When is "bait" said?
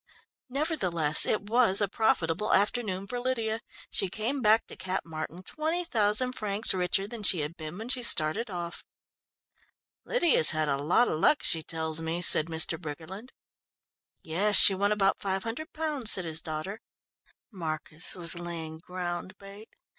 19.37-19.69